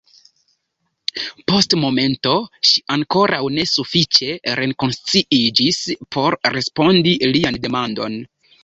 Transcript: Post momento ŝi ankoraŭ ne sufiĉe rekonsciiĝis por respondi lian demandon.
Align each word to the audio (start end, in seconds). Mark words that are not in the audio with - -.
Post 1.51 1.75
momento 1.81 2.33
ŝi 2.69 2.83
ankoraŭ 2.97 3.43
ne 3.59 3.67
sufiĉe 3.75 4.33
rekonsciiĝis 4.63 5.87
por 6.17 6.43
respondi 6.59 7.17
lian 7.37 7.67
demandon. 7.69 8.23